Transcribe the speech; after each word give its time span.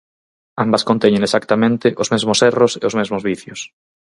Ambas 0.63 0.85
conteñen 0.89 1.23
exactamente 1.27 1.87
os 2.01 2.11
mesmos 2.13 2.39
erros 2.51 2.73
e 2.83 2.83
os 2.89 2.97
mesmos 2.99 3.21
vicios. 3.29 3.59